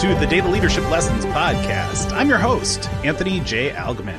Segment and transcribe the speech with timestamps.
[0.00, 2.10] to the Data Leadership Lessons Podcast.
[2.12, 3.68] I'm your host, Anthony J.
[3.68, 4.18] Algmin.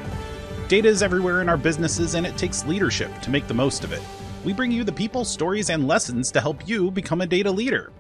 [0.68, 3.92] Data is everywhere in our businesses, and it takes leadership to make the most of
[3.92, 4.04] it.
[4.46, 7.92] We bring you the people, stories, and lessons to help you become a data leader.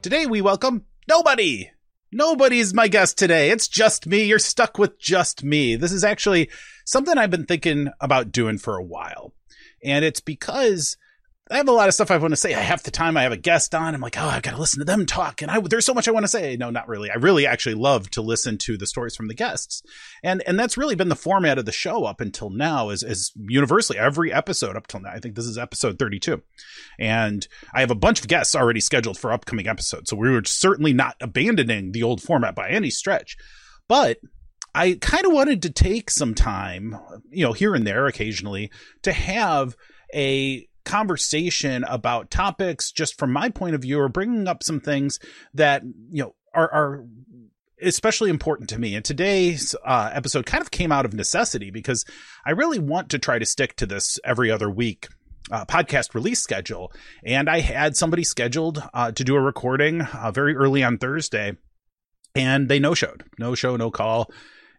[0.00, 1.68] Today, we welcome nobody.
[2.12, 3.50] Nobody's my guest today.
[3.50, 4.24] It's just me.
[4.24, 5.76] You're stuck with just me.
[5.76, 6.48] This is actually
[6.86, 9.34] something I've been thinking about doing for a while.
[9.84, 10.96] And it's because
[11.48, 12.54] I have a lot of stuff I want to say.
[12.54, 13.94] I have the time I have a guest on.
[13.94, 15.42] I'm like, oh, I've got to listen to them talk.
[15.42, 16.56] And I, there's so much I want to say.
[16.56, 17.08] No, not really.
[17.08, 19.80] I really actually love to listen to the stories from the guests.
[20.24, 23.32] And, and that's really been the format of the show up until now is, is
[23.36, 25.10] universally every episode up till now.
[25.10, 26.42] I think this is episode 32.
[26.98, 30.10] And I have a bunch of guests already scheduled for upcoming episodes.
[30.10, 33.36] So we were certainly not abandoning the old format by any stretch.
[33.86, 34.18] But
[34.74, 36.98] I kind of wanted to take some time,
[37.30, 38.72] you know, here and there occasionally
[39.02, 39.76] to have
[40.12, 45.18] a conversation about topics just from my point of view or bringing up some things
[45.52, 47.04] that you know are are
[47.82, 48.94] especially important to me.
[48.94, 52.06] And today's uh, episode kind of came out of necessity because
[52.46, 55.08] i really want to try to stick to this every other week
[55.50, 56.92] uh, podcast release schedule.
[57.24, 61.56] And i had somebody scheduled uh, to do a recording uh, very early on thursday
[62.34, 64.30] and they no showed no show no call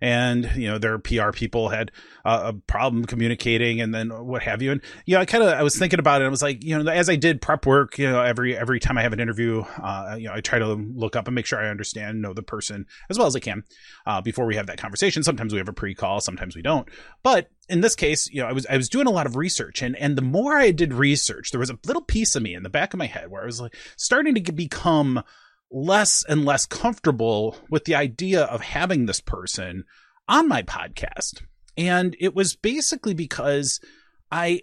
[0.02, 1.92] and you know their PR people had
[2.26, 4.72] uh, a problem communicating and then what have you.
[4.72, 6.78] And you know I kind of I was thinking about it I was like you
[6.78, 9.64] know as I did prep work you know every every time I have an interview
[9.82, 12.44] uh, you know I try to look up and make sure I understand know the
[12.44, 13.64] person as well as I can
[14.06, 15.24] uh, before we have that conversation.
[15.24, 16.88] Sometimes we have a pre-call sometimes we don't.
[17.24, 19.82] But in this case, you know, I was I was doing a lot of research,
[19.82, 22.64] and and the more I did research, there was a little piece of me in
[22.64, 25.24] the back of my head where I was like starting to become
[25.72, 29.84] less and less comfortable with the idea of having this person
[30.28, 31.44] on my podcast.
[31.78, 33.80] And it was basically because
[34.32, 34.62] I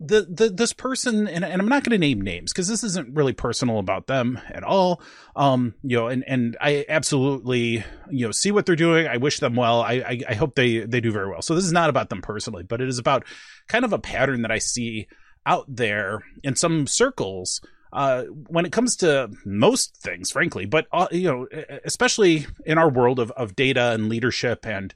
[0.00, 3.16] the, the this person and, and I'm not going to name names because this isn't
[3.16, 5.02] really personal about them at all.
[5.34, 9.08] Um, you know, and and I absolutely you know see what they're doing.
[9.08, 9.82] I wish them well.
[9.82, 11.42] I, I I hope they they do very well.
[11.42, 13.24] So this is not about them personally, but it is about
[13.66, 15.08] kind of a pattern that I see
[15.46, 17.60] out there in some circles
[17.92, 21.46] uh, when it comes to most things, frankly, but uh, you know,
[21.84, 24.94] especially in our world of, of data and leadership and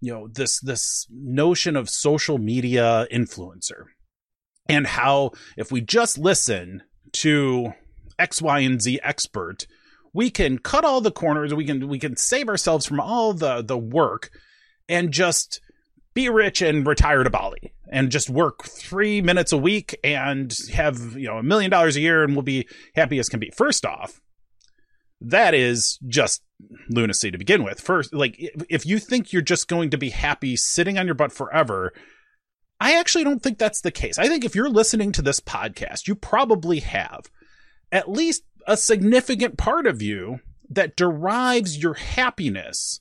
[0.00, 3.84] you know this this notion of social media influencer
[4.68, 6.82] and how if we just listen
[7.12, 7.72] to
[8.18, 9.66] X, Y, and Z expert,
[10.12, 11.54] we can cut all the corners.
[11.54, 14.30] We can we can save ourselves from all the the work
[14.88, 15.60] and just
[16.14, 21.16] be rich and retire to Bali and just work three minutes a week and have
[21.16, 23.50] you know a million dollars a year and we'll be happy as can be.
[23.50, 24.20] First off,
[25.20, 26.42] that is just
[26.88, 27.80] lunacy to begin with.
[27.80, 28.36] First, like
[28.68, 31.92] if you think you're just going to be happy sitting on your butt forever,
[32.80, 34.18] I actually don't think that's the case.
[34.18, 37.30] I think if you're listening to this podcast, you probably have
[37.90, 43.00] at least a significant part of you that derives your happiness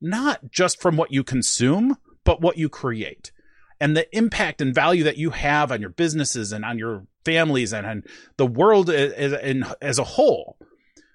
[0.00, 3.32] not just from what you consume, but what you create
[3.80, 7.72] and the impact and value that you have on your businesses and on your families
[7.72, 8.02] and on
[8.36, 9.32] the world as,
[9.80, 10.58] as a whole,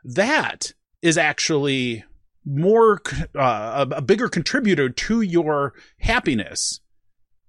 [0.03, 2.03] that is actually
[2.43, 3.01] more
[3.35, 6.79] uh, a bigger contributor to your happiness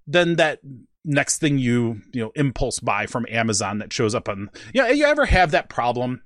[0.05, 0.59] than that
[1.03, 5.05] next thing you you know impulse buy from Amazon that shows up on yeah you
[5.05, 6.21] ever have that problem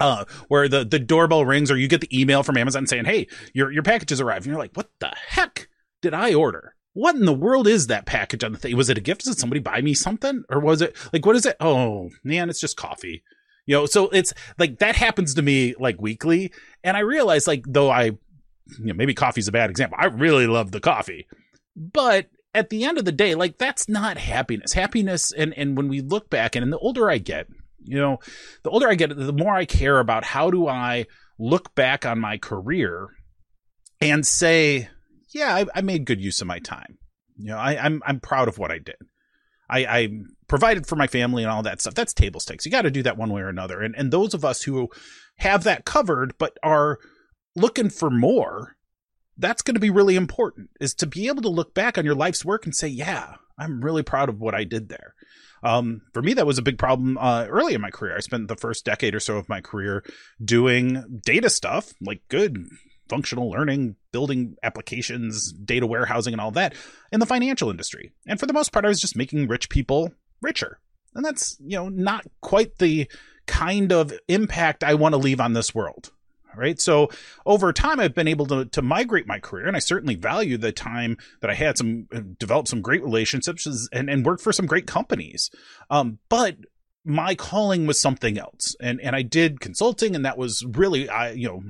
[0.00, 3.26] uh, where the, the doorbell rings or you get the email from Amazon saying, Hey,
[3.52, 4.46] your, your package has arrived.
[4.46, 5.67] And you're like, what the heck
[6.00, 6.74] did I order?
[6.98, 8.76] what in the world is that package on the thing?
[8.76, 9.24] Was it a gift?
[9.24, 10.42] Did somebody buy me something?
[10.48, 11.56] Or was it like, what is it?
[11.60, 13.22] Oh man, it's just coffee.
[13.66, 16.52] You know, so it's like that happens to me like weekly.
[16.82, 18.16] And I realize like, though I, you
[18.80, 19.96] know, maybe coffee's a bad example.
[20.00, 21.28] I really love the coffee,
[21.76, 24.72] but at the end of the day, like that's not happiness.
[24.72, 25.30] Happiness.
[25.30, 27.46] And, and when we look back and, and the older I get,
[27.84, 28.18] you know,
[28.64, 31.06] the older I get, the more I care about how do I
[31.38, 33.10] look back on my career
[34.00, 34.88] and say,
[35.30, 36.98] yeah, I, I, made good use of my time.
[37.36, 38.96] You know, I, am I'm, I'm proud of what I did.
[39.70, 40.08] I, I
[40.48, 41.94] provided for my family and all that stuff.
[41.94, 42.64] That's table stakes.
[42.64, 43.82] You got to do that one way or another.
[43.82, 44.88] And and those of us who
[45.38, 46.98] have that covered but are
[47.54, 48.76] looking for more,
[49.36, 50.70] that's going to be really important.
[50.80, 53.82] Is to be able to look back on your life's work and say, yeah, I'm
[53.82, 55.14] really proud of what I did there.
[55.62, 58.16] Um, for me, that was a big problem uh, early in my career.
[58.16, 60.04] I spent the first decade or so of my career
[60.42, 62.64] doing data stuff, like good
[63.08, 66.74] functional learning, building applications, data warehousing, and all that
[67.12, 68.12] in the financial industry.
[68.26, 70.78] And for the most part, I was just making rich people richer.
[71.14, 73.10] And that's, you know, not quite the
[73.46, 76.12] kind of impact I want to leave on this world.
[76.56, 76.80] Right.
[76.80, 77.08] So
[77.46, 80.72] over time, I've been able to, to migrate my career, and I certainly value the
[80.72, 84.66] time that I had some uh, developed some great relationships and, and worked for some
[84.66, 85.50] great companies.
[85.88, 86.56] Um, but
[87.08, 91.30] my calling was something else and and I did consulting and that was really I
[91.30, 91.62] you know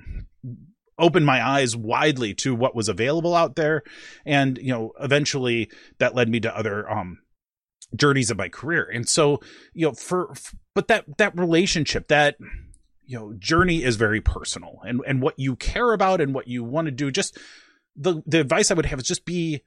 [0.98, 3.82] opened my eyes widely to what was available out there.
[4.24, 7.18] And you know eventually that led me to other um
[7.94, 8.88] journeys of my career.
[8.92, 9.40] And so
[9.72, 10.34] you know for
[10.74, 12.36] but that that relationship that
[13.04, 14.80] you know journey is very personal.
[14.84, 17.38] And and what you care about and what you want to do just
[17.98, 19.62] the the advice i would have is just be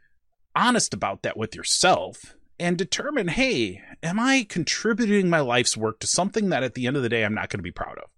[0.55, 6.07] honest about that with yourself and determine hey am i contributing my life's work to
[6.07, 8.09] something that at the end of the day i'm not going to be proud of?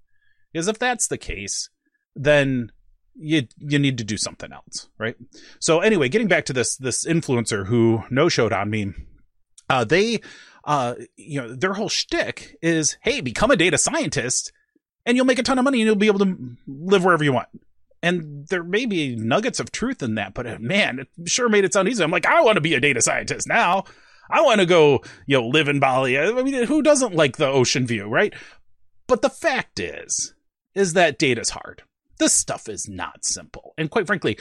[0.52, 1.70] Because if that's the case
[2.16, 2.72] then
[3.16, 5.16] you you need to do something else, right?
[5.60, 8.94] So anyway, getting back to this this influencer who no showed on me,
[9.70, 10.20] uh, they
[10.64, 14.52] uh, you know their whole shtick is hey, become a data scientist,
[15.06, 17.34] and you'll make a ton of money, and you'll be able to live wherever you
[17.34, 17.50] want.
[18.02, 21.64] And there may be nuggets of truth in that, but uh, man, it sure made
[21.64, 22.04] it sound easy.
[22.04, 23.86] I'm like, I want to be a data scientist now.
[24.30, 26.18] I want to go, you know, live in Bali.
[26.18, 28.34] I mean, who doesn't like the ocean view, right?
[29.08, 30.34] But the fact is,
[30.76, 31.84] is that data's hard
[32.24, 33.74] this stuff is not simple.
[33.78, 34.40] And quite frankly,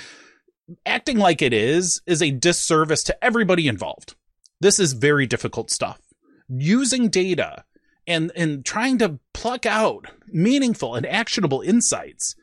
[0.86, 4.14] acting like it is is a disservice to everybody involved.
[4.60, 6.00] This is very difficult stuff.
[6.48, 7.64] Using data
[8.06, 12.36] and and trying to pluck out meaningful and actionable insights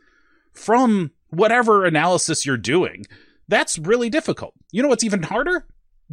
[0.52, 3.06] from whatever analysis you're doing,
[3.48, 4.54] that's really difficult.
[4.74, 5.66] You know what's even harder?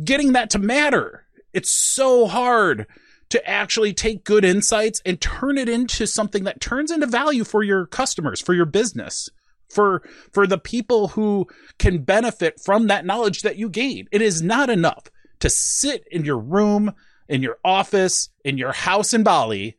[0.04, 1.26] Getting that to matter.
[1.52, 2.86] It's so hard
[3.36, 7.62] to actually take good insights and turn it into something that turns into value for
[7.62, 9.28] your customers, for your business,
[9.68, 10.02] for
[10.32, 11.46] for the people who
[11.78, 14.06] can benefit from that knowledge that you gain.
[14.10, 15.10] It is not enough
[15.40, 16.92] to sit in your room,
[17.28, 19.76] in your office, in your house in Bali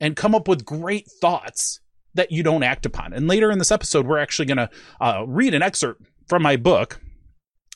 [0.00, 1.80] and come up with great thoughts
[2.14, 3.12] that you don't act upon.
[3.12, 4.70] And later in this episode, we're actually going to
[5.00, 7.00] uh, read an excerpt from my book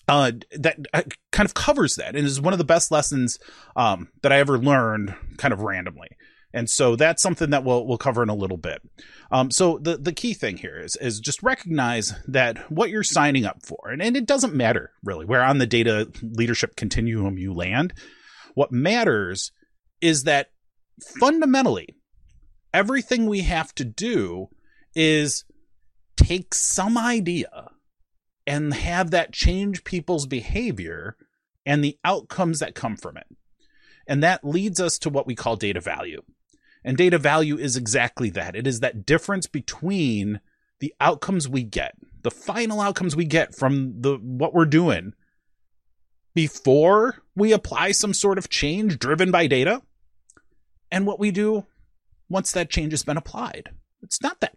[0.09, 1.03] uh, that uh,
[1.33, 3.39] kind of covers that and is one of the best lessons
[3.77, 6.09] um, that I ever learned kind of randomly.
[6.53, 8.81] And so that's something that we'll we'll cover in a little bit.
[9.33, 13.45] Um, so the the key thing here is is just recognize that what you're signing
[13.45, 17.53] up for, and, and it doesn't matter really where on the data leadership continuum you
[17.53, 17.93] land.
[18.55, 19.51] What matters
[20.01, 20.51] is that
[21.19, 21.97] fundamentally,
[22.73, 24.49] everything we have to do
[24.95, 25.45] is
[26.17, 27.71] take some idea
[28.47, 31.17] and have that change people's behavior
[31.65, 33.27] and the outcomes that come from it.
[34.07, 36.23] And that leads us to what we call data value.
[36.85, 38.55] And data value is exactly that.
[38.55, 40.41] It is that difference between
[40.81, 45.15] the outcomes we get, the final outcomes we get from the what we're doing
[46.35, 49.81] before we apply some sort of change driven by data
[50.91, 51.65] and what we do
[52.29, 53.71] once that change has been applied.
[54.03, 54.57] It's not that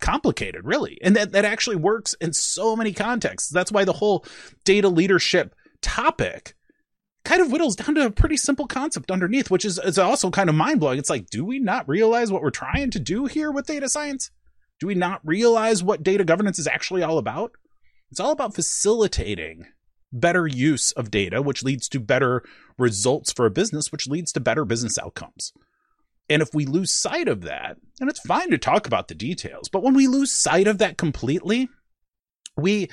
[0.00, 0.98] complicated, really.
[1.02, 3.50] And that, that actually works in so many contexts.
[3.50, 4.24] That's why the whole
[4.64, 6.54] data leadership topic
[7.24, 10.48] kind of whittles down to a pretty simple concept underneath, which is, is also kind
[10.48, 10.98] of mind blowing.
[10.98, 14.30] It's like, do we not realize what we're trying to do here with data science?
[14.80, 17.52] Do we not realize what data governance is actually all about?
[18.10, 19.66] It's all about facilitating
[20.12, 22.42] better use of data, which leads to better
[22.78, 25.52] results for a business, which leads to better business outcomes.
[26.30, 29.68] And if we lose sight of that, and it's fine to talk about the details,
[29.68, 31.68] but when we lose sight of that completely,
[32.56, 32.88] we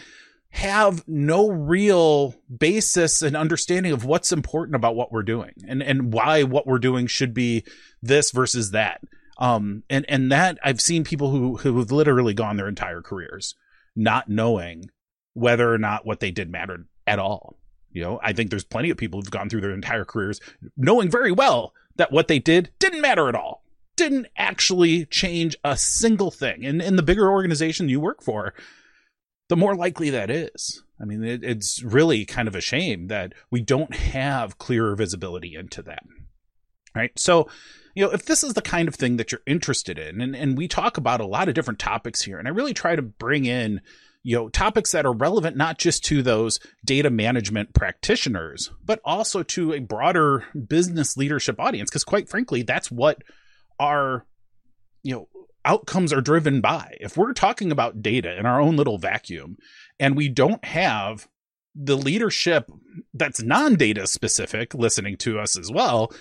[0.50, 6.14] have no real basis and understanding of what's important about what we're doing and, and
[6.14, 7.66] why what we're doing should be
[8.02, 9.02] this versus that.
[9.38, 13.54] Um, and, and that I've seen people who, who have literally gone their entire careers
[13.98, 14.90] not knowing
[15.34, 17.58] whether or not what they did mattered at all.
[17.92, 20.40] You know, I think there's plenty of people who've gone through their entire careers
[20.78, 23.64] knowing very well that what they did didn't matter at all.
[23.96, 26.66] Didn't actually change a single thing.
[26.66, 28.54] And in the bigger organization you work for,
[29.48, 30.84] the more likely that is.
[31.00, 35.56] I mean, it, it's really kind of a shame that we don't have clearer visibility
[35.56, 36.04] into that.
[36.94, 37.12] Right.
[37.18, 37.50] So,
[37.94, 40.58] you know, if this is the kind of thing that you're interested in, and, and
[40.58, 43.46] we talk about a lot of different topics here, and I really try to bring
[43.46, 43.82] in
[44.26, 49.44] you know topics that are relevant not just to those data management practitioners but also
[49.44, 51.90] to a broader business leadership audience.
[51.92, 53.22] Because quite frankly that's what
[53.80, 54.26] our
[55.04, 55.28] you know
[55.64, 56.98] outcomes are driven by.
[57.00, 59.58] If we're talking about data in our own little vacuum
[60.00, 61.28] and we don't have
[61.76, 62.72] the leadership
[63.14, 66.12] that's non-data specific listening to us as well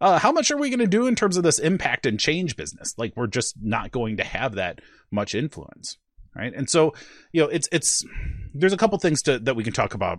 [0.00, 2.56] uh, how much are we going to do in terms of this impact and change
[2.56, 2.94] business?
[2.98, 4.80] Like we're just not going to have that
[5.10, 5.96] much influence
[6.34, 6.52] right?
[6.54, 6.94] And so,
[7.32, 8.04] you know, it's it's
[8.52, 10.18] there's a couple things to that we can talk about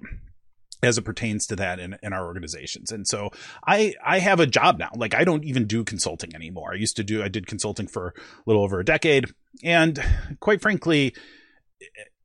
[0.83, 2.91] as it pertains to that in, in our organizations.
[2.91, 3.31] And so
[3.65, 4.91] I I have a job now.
[4.95, 6.73] Like I don't even do consulting anymore.
[6.73, 8.13] I used to do I did consulting for a
[8.45, 9.25] little over a decade.
[9.63, 10.01] And
[10.39, 11.15] quite frankly,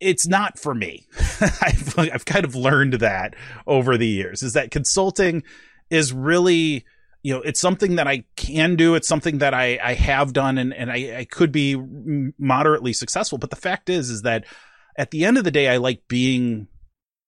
[0.00, 1.06] it's not for me.
[1.62, 3.34] I've I've kind of learned that
[3.66, 5.42] over the years is that consulting
[5.90, 6.84] is really
[7.22, 8.94] you know, it's something that I can do.
[8.94, 11.76] It's something that I, I have done and, and I, I could be
[12.38, 13.38] moderately successful.
[13.38, 14.44] But the fact is, is that
[14.96, 16.68] at the end of the day, I like being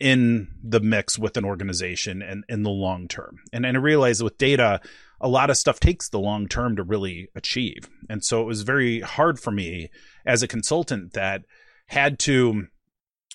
[0.00, 3.38] in the mix with an organization and in the long term.
[3.52, 4.80] And, and I realize with data,
[5.20, 7.88] a lot of stuff takes the long term to really achieve.
[8.08, 9.90] And so it was very hard for me
[10.26, 11.42] as a consultant that
[11.86, 12.66] had to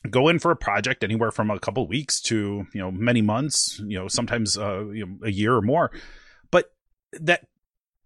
[0.10, 3.82] go in for a project anywhere from a couple weeks to you know many months
[3.88, 5.92] you know sometimes uh, you know, a year or more
[7.22, 7.48] that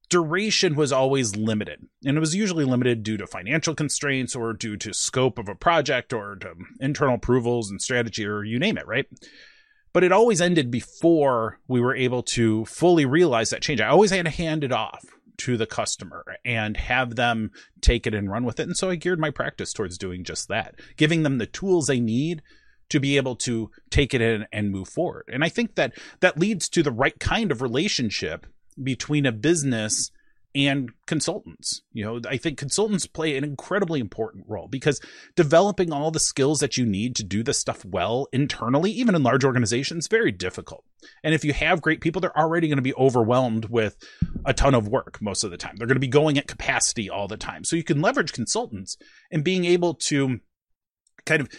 [0.09, 4.75] duration was always limited and it was usually limited due to financial constraints or due
[4.75, 8.85] to scope of a project or to internal approvals and strategy or you name it
[8.85, 9.05] right
[9.93, 14.11] but it always ended before we were able to fully realize that change i always
[14.11, 15.05] had to hand it off
[15.41, 17.49] to the customer and have them
[17.81, 18.67] take it and run with it.
[18.67, 21.99] And so I geared my practice towards doing just that, giving them the tools they
[21.99, 22.43] need
[22.89, 25.27] to be able to take it in and move forward.
[25.33, 28.45] And I think that that leads to the right kind of relationship
[28.81, 30.11] between a business
[30.53, 31.81] and consultants.
[31.93, 34.99] You know, I think consultants play an incredibly important role because
[35.35, 39.23] developing all the skills that you need to do this stuff well internally, even in
[39.23, 40.83] large organizations, very difficult.
[41.23, 43.95] And if you have great people, they're already going to be overwhelmed with
[44.45, 45.75] a ton of work most of the time.
[45.77, 47.63] They're going to be going at capacity all the time.
[47.63, 48.97] So you can leverage consultants
[49.31, 50.39] and being able to
[51.25, 51.49] kind of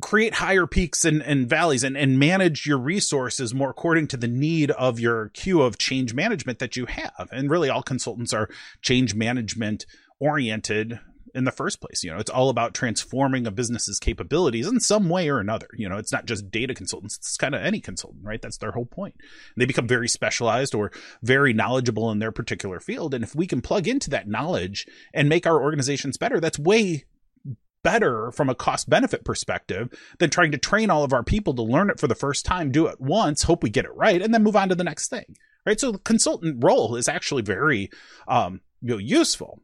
[0.00, 4.28] create higher peaks and, and valleys and, and manage your resources more according to the
[4.28, 7.28] need of your queue of change management that you have.
[7.32, 8.48] And really, all consultants are
[8.82, 9.86] change management
[10.20, 11.00] oriented
[11.34, 12.02] in the first place.
[12.02, 15.68] You know, it's all about transforming a business's capabilities in some way or another.
[15.74, 18.40] You know, it's not just data consultants, it's kind of any consultant, right?
[18.40, 19.14] That's their whole point.
[19.18, 20.92] And they become very specialized or
[21.22, 23.14] very knowledgeable in their particular field.
[23.14, 27.04] And if we can plug into that knowledge and make our organizations better, that's way
[27.82, 31.62] better from a cost benefit perspective than trying to train all of our people to
[31.62, 34.32] learn it for the first time, do it once, hope we get it right, and
[34.32, 35.36] then move on to the next thing.
[35.66, 35.78] Right.
[35.78, 37.90] So the consultant role is actually very
[38.26, 39.60] um, you know, useful.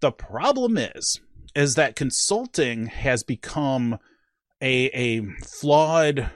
[0.00, 1.20] The problem is,
[1.54, 3.98] is that consulting has become
[4.60, 6.30] a, a flawed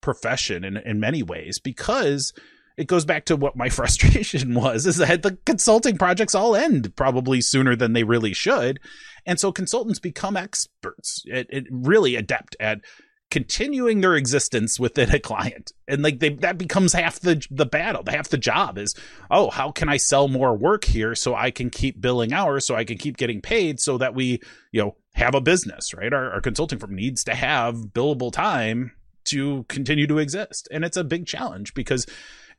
[0.00, 2.32] profession in, in many ways because
[2.76, 6.94] it goes back to what my frustration was is that the consulting projects all end
[6.96, 8.80] probably sooner than they really should.
[9.24, 11.24] And so consultants become experts.
[11.70, 12.80] Really adept at
[13.28, 15.72] continuing their existence within a client.
[15.88, 18.04] And like they that becomes half the the battle.
[18.06, 18.94] Half the job is
[19.32, 22.76] oh how can i sell more work here so i can keep billing hours so
[22.76, 24.40] i can keep getting paid so that we
[24.70, 26.12] you know have a business right?
[26.12, 28.92] Our, our consulting firm needs to have billable time
[29.26, 30.68] to continue to exist.
[30.70, 32.06] And it's a big challenge because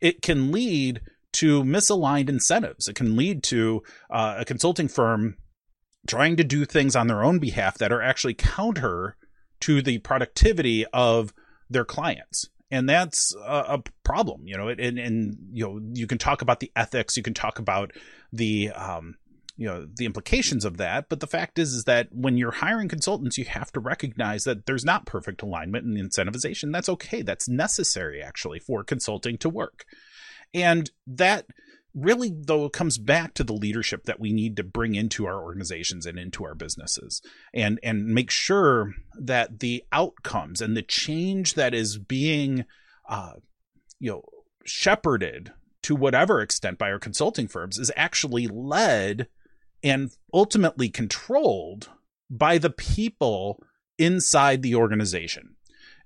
[0.01, 1.01] it can lead
[1.33, 2.87] to misaligned incentives.
[2.87, 5.37] It can lead to uh, a consulting firm
[6.07, 9.17] trying to do things on their own behalf that are actually counter
[9.59, 11.33] to the productivity of
[11.69, 12.49] their clients.
[12.71, 16.71] And that's a, problem, you know, and, and, you know, you can talk about the
[16.75, 17.91] ethics, you can talk about
[18.33, 19.15] the, um,
[19.57, 22.87] you know the implications of that but the fact is is that when you're hiring
[22.87, 26.71] consultants you have to recognize that there's not perfect alignment and incentivization.
[26.71, 27.21] That's okay.
[27.21, 29.85] That's necessary actually for consulting to work.
[30.53, 31.47] And that
[31.93, 36.05] really though comes back to the leadership that we need to bring into our organizations
[36.05, 37.23] and into our businesses
[37.55, 42.65] and and make sure that the outcomes and the change that is being
[43.09, 43.33] uh
[43.99, 44.21] you know
[44.63, 49.27] shepherded to whatever extent by our consulting firms is actually led
[49.83, 51.89] and ultimately controlled
[52.29, 53.61] by the people
[53.97, 55.55] inside the organization.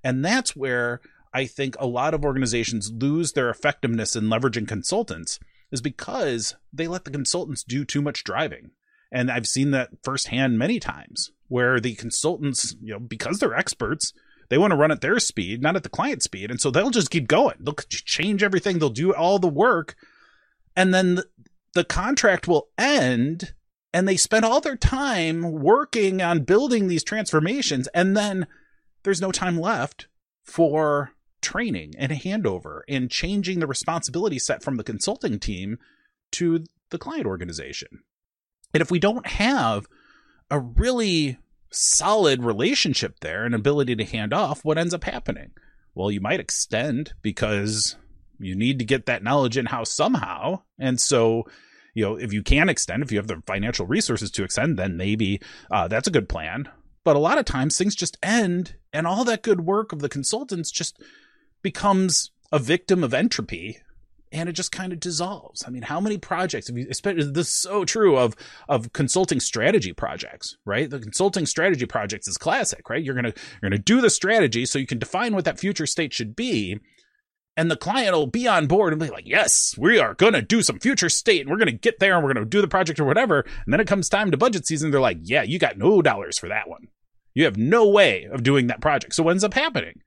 [0.04, 1.02] And that's where
[1.34, 5.40] I think a lot of organizations lose their effectiveness in leveraging consultants
[5.72, 8.72] is because they let the consultants do too much driving.
[9.12, 14.14] And I've seen that firsthand many times where the consultants, you know, because they're experts,
[14.50, 16.52] they want to run at their speed, not at the client speed.
[16.52, 17.56] And so they'll just keep going.
[17.60, 19.96] They'll change everything, they'll do all the work.
[20.76, 21.22] And then
[21.74, 23.54] the contract will end
[23.94, 28.48] and they spend all their time working on building these transformations and then
[29.04, 30.08] there's no time left
[30.44, 35.78] for training and handover and changing the responsibility set from the consulting team
[36.32, 38.04] to the client organization.
[38.74, 39.88] And if we don't have
[40.50, 41.38] a really
[41.72, 45.52] solid relationship there and ability to hand off, what ends up happening?
[45.96, 47.96] Well, you might extend because
[48.40, 50.62] you need to get that knowledge in house somehow.
[50.80, 51.46] And so
[51.94, 54.98] you know, if you can extend, if you have the financial resources to extend, then
[54.98, 56.70] maybe uh, that's a good plan.
[57.04, 60.10] But a lot of times things just end, and all that good work of the
[60.10, 61.02] consultants just
[61.62, 63.80] becomes a victim of entropy
[64.32, 65.64] and it just kind of dissolves.
[65.68, 68.36] I mean, how many projects have you, this is so true of,
[68.70, 70.90] of consulting strategy projects, right?
[70.90, 73.04] The consulting strategy projects is classic, right?
[73.04, 76.14] You're to, you're to do the strategy so you can define what that future state
[76.14, 76.80] should be.
[77.58, 80.42] And the client will be on board and be like, yes, we are going to
[80.42, 82.62] do some future state and we're going to get there and we're going to do
[82.62, 83.42] the project or whatever.
[83.66, 84.92] And then it comes time to budget season.
[84.92, 86.88] They're like, yeah, you got no dollars for that one.
[87.34, 89.16] You have no way of doing that project.
[89.16, 90.02] So what ends up happening?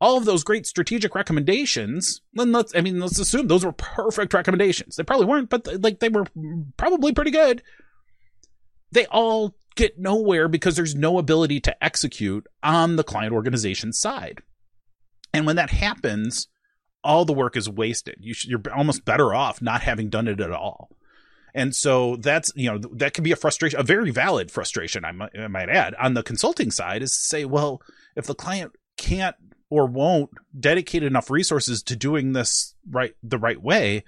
[0.00, 4.34] All of those great strategic recommendations, then let's, I mean, let's assume those were perfect
[4.34, 4.96] recommendations.
[4.96, 6.26] They probably weren't, but like they were
[6.76, 7.62] probably pretty good.
[8.92, 14.42] They all get nowhere because there's no ability to execute on the client organization side.
[15.32, 16.48] And when that happens,
[17.04, 18.16] all the work is wasted.
[18.18, 20.90] You should, you're almost better off not having done it at all.
[21.54, 25.12] And so that's, you know, that can be a frustration, a very valid frustration, I
[25.12, 25.94] might, I might add.
[25.94, 27.80] On the consulting side, is to say, well,
[28.16, 29.36] if the client can't
[29.70, 34.02] or won't dedicate enough resources to doing this right the right way,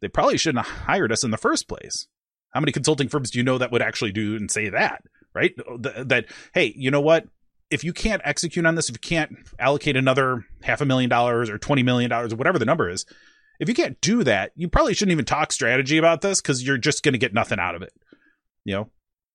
[0.00, 2.06] they probably shouldn't have hired us in the first place.
[2.52, 5.02] How many consulting firms do you know that would actually do and say that,
[5.34, 5.54] right?
[5.78, 7.26] That, hey, you know what?
[7.70, 11.50] If you can't execute on this, if you can't allocate another half a million dollars
[11.50, 13.04] or $20 million or whatever the number is,
[13.60, 16.78] if you can't do that, you probably shouldn't even talk strategy about this because you're
[16.78, 17.92] just going to get nothing out of it.
[18.64, 18.90] You know,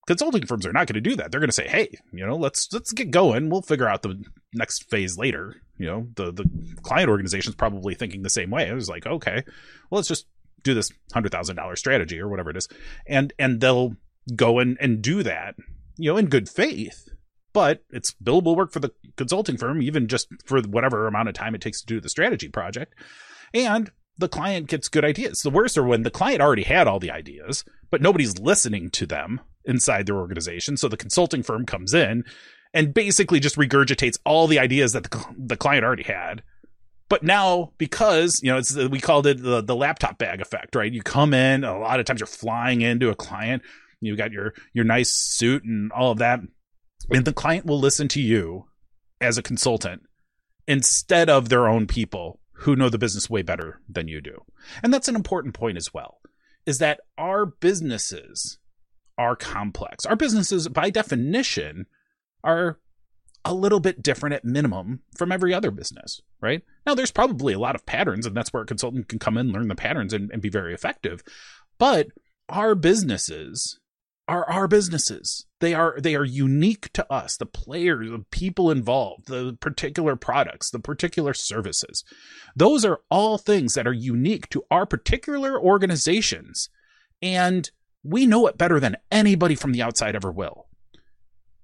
[0.08, 1.32] consulting firms are not going to do that.
[1.32, 3.50] They're going to say, "Hey, you know, let's let's get going.
[3.50, 4.24] We'll figure out the
[4.54, 6.46] next phase later." You know, the the
[6.84, 8.68] client organization is probably thinking the same way.
[8.68, 9.44] It was like, "Okay,
[9.90, 10.28] well, let's just
[10.62, 12.70] do this hundred thousand dollar strategy or whatever it is,"
[13.08, 13.96] and and they'll
[14.36, 15.56] go and and do that,
[15.98, 17.10] you know, in good faith
[17.54, 21.56] but it's billable work for the consulting firm, even just for whatever amount of time
[21.56, 22.96] it takes to do the strategy project.
[23.54, 25.42] And the client gets good ideas.
[25.42, 29.06] The worst are when the client already had all the ideas, but nobody's listening to
[29.06, 30.78] them inside their organization.
[30.78, 32.24] So the consulting firm comes in
[32.74, 36.44] and basically just regurgitates all the ideas that the, the client already had.
[37.10, 40.92] But now, because you know, it's we called it the, the laptop bag effect, right?
[40.92, 43.62] You come in, a lot of times you're flying into a client,
[44.02, 46.40] you got your your nice suit and all of that
[47.10, 48.66] and the client will listen to you
[49.20, 50.04] as a consultant
[50.68, 54.44] instead of their own people who know the business way better than you do.
[54.82, 56.20] And that's an important point as well
[56.66, 58.58] is that our businesses
[59.18, 60.06] are complex.
[60.06, 61.88] Our businesses by definition
[62.44, 62.80] are
[63.46, 66.62] a little bit different at minimum from every other business, right?
[66.86, 69.52] Now there's probably a lot of patterns and that's where a consultant can come in,
[69.52, 71.22] learn the patterns and, and be very effective.
[71.78, 72.08] But
[72.48, 73.80] our businesses
[74.28, 75.46] are our businesses.
[75.60, 80.70] They are they are unique to us, the players, the people involved, the particular products,
[80.70, 82.04] the particular services.
[82.56, 86.70] Those are all things that are unique to our particular organizations.
[87.22, 87.70] And
[88.04, 90.68] we know it better than anybody from the outside ever will.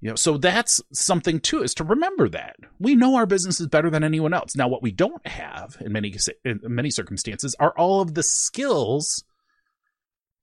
[0.02, 3.90] You know, so that's something too, is to remember that we know our businesses better
[3.90, 4.56] than anyone else.
[4.56, 9.26] Now, what we don't have in many in many circumstances are all of the skills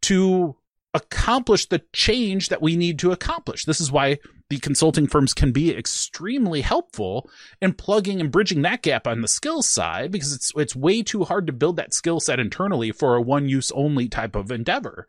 [0.02, 0.56] to
[0.96, 3.64] accomplish the change that we need to accomplish.
[3.64, 7.30] This is why the consulting firms can be extremely helpful
[7.60, 11.24] in plugging and bridging that gap on the skills side because it's it's way too
[11.24, 15.06] hard to build that skill set internally for a one use only type of endeavor.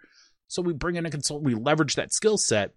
[0.47, 2.73] So we bring in a consultant, we leverage that skill set,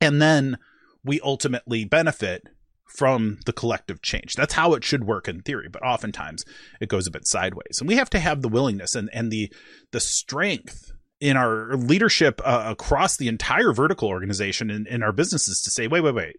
[0.00, 0.58] and then
[1.04, 2.48] we ultimately benefit
[2.86, 4.34] from the collective change.
[4.34, 6.44] That's how it should work in theory, but oftentimes
[6.80, 7.78] it goes a bit sideways.
[7.78, 9.52] And we have to have the willingness and, and the
[9.92, 10.92] the strength
[11.26, 15.88] in our leadership uh, across the entire vertical organization in, in our businesses to say,
[15.88, 16.36] wait, wait, wait,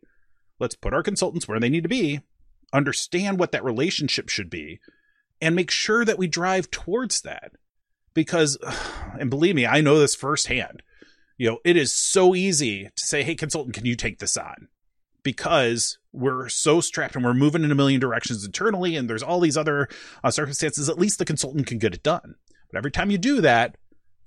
[0.60, 2.22] let's put our consultants where they need to be,
[2.72, 4.80] understand what that relationship should be,
[5.42, 7.52] and make sure that we drive towards that.
[8.14, 8.58] Because,
[9.20, 10.82] and believe me, I know this firsthand.
[11.36, 14.70] You know, it is so easy to say, hey, consultant, can you take this on?
[15.22, 19.42] Because we're so strapped and we're moving in a million directions internally, and there's all
[19.42, 19.90] these other
[20.24, 20.88] uh, circumstances.
[20.88, 22.36] At least the consultant can get it done.
[22.72, 23.76] But every time you do that,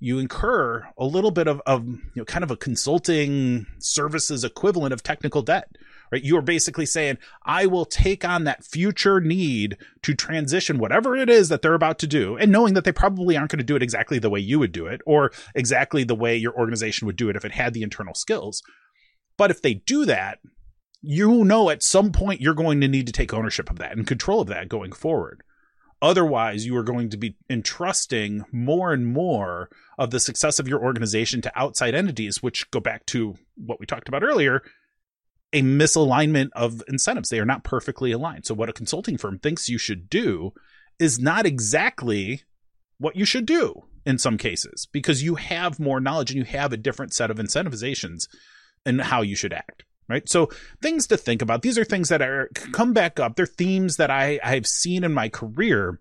[0.01, 4.91] you incur a little bit of, of you know kind of a consulting services equivalent
[4.91, 5.69] of technical debt
[6.11, 6.23] right?
[6.23, 11.29] You are basically saying i will take on that future need to transition whatever it
[11.29, 13.75] is that they're about to do and knowing that they probably aren't going to do
[13.75, 17.15] it exactly the way you would do it or exactly the way your organization would
[17.15, 18.61] do it if it had the internal skills.
[19.37, 20.39] But if they do that
[21.01, 24.05] you know at some point you're going to need to take ownership of that and
[24.05, 25.43] control of that going forward
[26.01, 30.81] Otherwise, you are going to be entrusting more and more of the success of your
[30.81, 34.63] organization to outside entities, which go back to what we talked about earlier
[35.53, 37.29] a misalignment of incentives.
[37.29, 38.45] They are not perfectly aligned.
[38.45, 40.53] So, what a consulting firm thinks you should do
[40.99, 42.43] is not exactly
[42.99, 46.71] what you should do in some cases because you have more knowledge and you have
[46.71, 48.27] a different set of incentivizations
[48.85, 50.29] and in how you should act right?
[50.29, 50.49] So
[50.81, 51.63] things to think about.
[51.63, 53.35] These are things that are come back up.
[53.35, 55.99] They're themes that I I've seen in my career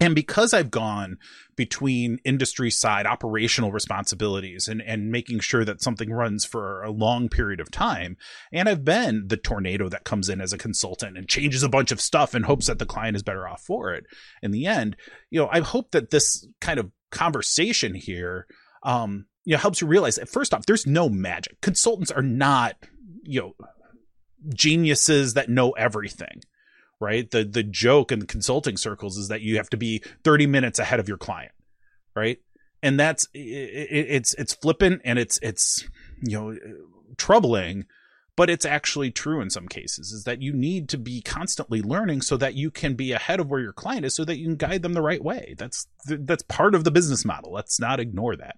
[0.00, 1.18] And because I've gone
[1.56, 7.28] between industry side operational responsibilities and, and making sure that something runs for a long
[7.28, 8.16] period of time,
[8.50, 11.92] and I've been the tornado that comes in as a consultant and changes a bunch
[11.92, 14.06] of stuff and hopes that the client is better off for it.
[14.42, 14.96] In the end,
[15.28, 18.46] you know, I hope that this kind of conversation here,
[18.82, 21.60] um, you know, helps you realize that first off, there's no magic.
[21.60, 22.76] Consultants are not,
[23.22, 23.66] you know,
[24.54, 26.42] geniuses that know everything
[27.00, 27.30] right?
[27.30, 30.78] The the joke in the consulting circles is that you have to be 30 minutes
[30.78, 31.52] ahead of your client,
[32.14, 32.38] right?
[32.82, 35.88] And that's it, it's it's flippant and it's it's
[36.22, 36.56] you know
[37.16, 37.86] troubling,
[38.36, 42.22] but it's actually true in some cases is that you need to be constantly learning
[42.22, 44.56] so that you can be ahead of where your client is so that you can
[44.56, 45.54] guide them the right way.
[45.58, 47.52] That's that's part of the business model.
[47.52, 48.56] Let's not ignore that.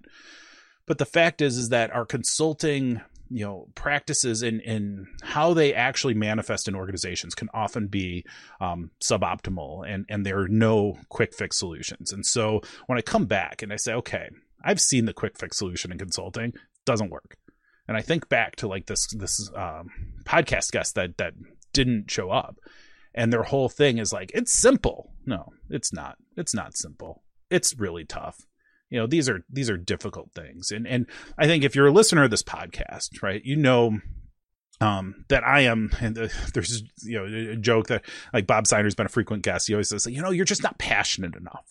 [0.87, 3.01] But the fact is is that our consulting
[3.33, 8.25] you know practices in in how they actually manifest in organizations can often be
[8.61, 12.13] um, suboptimal and and there are no quick fix solutions.
[12.13, 14.29] And so when i come back and i say okay
[14.65, 16.53] i've seen the quick fix solution in consulting
[16.85, 17.37] doesn't work.
[17.89, 19.89] And i think back to like this this um,
[20.25, 21.35] podcast guest that that
[21.73, 22.57] didn't show up
[23.15, 25.13] and their whole thing is like it's simple.
[25.25, 26.17] No it's not.
[26.37, 27.23] It's not simple.
[27.51, 28.47] It's really tough
[28.93, 31.07] you know these are these are difficult things and and
[31.39, 33.99] i think if you're a listener of this podcast right you know
[34.81, 36.17] um, that I am, and
[36.55, 39.69] there's you know a joke that like Bob Seiner's been a frequent guest.
[39.69, 41.67] He always says, you know, you're just not passionate enough.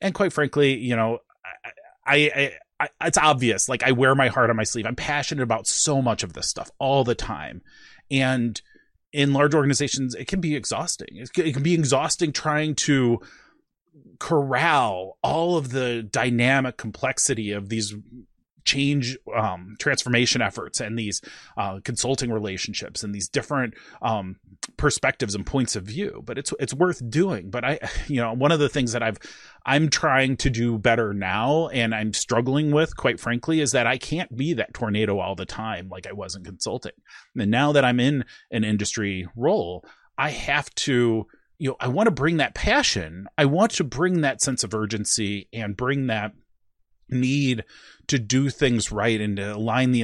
[0.00, 1.18] And quite frankly, you know,
[2.06, 3.68] I, I, I, it's obvious.
[3.68, 4.86] Like I wear my heart on my sleeve.
[4.86, 7.62] I'm passionate about so much of this stuff all the time,
[8.12, 8.60] and
[9.12, 11.08] in large organizations, it can be exhausting.
[11.12, 13.20] It can be exhausting trying to
[14.18, 17.94] corral all of the dynamic complexity of these
[18.64, 21.20] change um, transformation efforts and these
[21.56, 24.36] uh, consulting relationships and these different um,
[24.76, 26.22] perspectives and points of view.
[26.24, 27.50] But it's it's worth doing.
[27.50, 29.18] But i you know one of the things that i've
[29.66, 33.98] i'm trying to do better now and i'm struggling with quite frankly is that i
[33.98, 36.92] can't be that tornado all the time like i was in consulting.
[37.36, 39.84] And now that i'm in an industry role
[40.16, 41.26] i have to
[41.60, 43.28] you know, I want to bring that passion.
[43.36, 46.32] I want to bring that sense of urgency and bring that
[47.10, 47.64] need
[48.06, 50.02] to do things right and to align the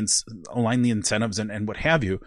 [0.50, 2.20] align the incentives and, and what have you.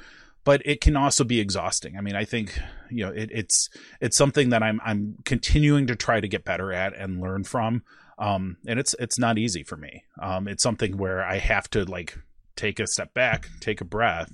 [0.44, 1.96] But it can also be exhausting.
[1.96, 3.70] I mean, I think you know it, it's
[4.02, 7.84] it's something that I'm I'm continuing to try to get better at and learn from.
[8.18, 10.06] Um, and it's it's not easy for me.
[10.20, 12.18] Um, it's something where I have to like
[12.56, 14.32] take a step back, take a breath,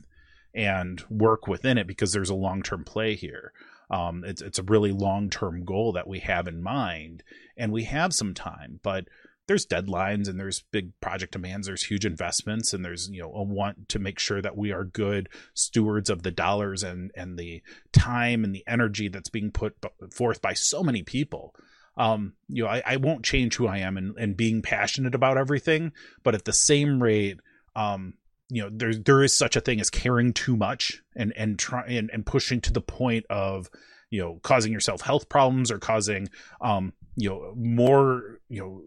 [0.54, 3.52] and work within it because there's a long term play here.
[3.90, 7.24] Um, it's it's a really long term goal that we have in mind,
[7.58, 9.06] and we have some time, but
[9.48, 13.44] there's deadlines and there's big project demands there's huge investments and there's you know a
[13.44, 17.62] want to make sure that we are good stewards of the dollars and and the
[17.92, 19.76] time and the energy that's being put
[20.12, 21.54] forth by so many people.
[21.98, 25.38] Um you know i, I won't change who i am and, and being passionate about
[25.38, 25.94] everything
[26.24, 27.40] but at the same rate
[27.76, 28.16] um
[28.50, 31.98] you know there there is such a thing as caring too much and and trying
[31.98, 33.70] and, and pushing to the point of
[34.12, 36.30] you know causing yourself health problems or causing
[36.62, 38.82] um you know more you know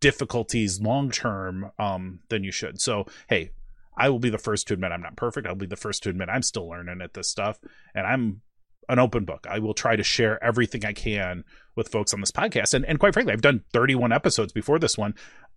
[0.00, 2.80] difficulties long term um than you should.
[2.80, 3.50] So hey
[3.96, 5.46] i will be the first to admit i'm not perfect.
[5.46, 7.58] I'll be the first to admit i'm still learning at this stuff
[7.94, 8.40] and i'm
[8.90, 9.46] an open book.
[9.48, 12.74] I will try to share everything i can with folks on this podcast.
[12.74, 15.14] And, and quite frankly i've done 31 episodes before this one.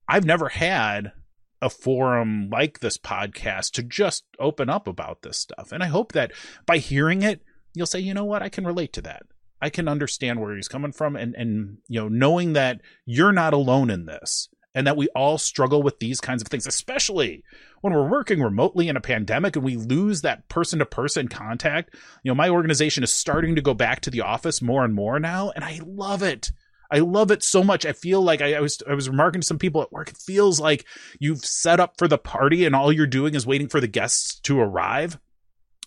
[0.10, 1.12] I've never had
[1.62, 5.72] a forum like this podcast to just open up about this stuff.
[5.72, 6.32] And I hope that
[6.66, 7.42] by hearing it,
[7.74, 9.24] you'll say, you know what, I can relate to that.
[9.62, 13.54] I can understand where he's coming from and and you know knowing that you're not
[13.54, 17.44] alone in this and that we all struggle with these kinds of things especially
[17.82, 21.96] when we're working remotely in a pandemic and we lose that person to person contact
[22.24, 25.20] you know my organization is starting to go back to the office more and more
[25.20, 26.52] now and I love it
[26.90, 27.86] I love it so much.
[27.86, 30.10] I feel like I, I, was I was remarking to some people at work.
[30.10, 30.86] It feels like
[31.20, 34.40] you've set up for the party and all you're doing is waiting for the guests
[34.42, 35.20] to arrive,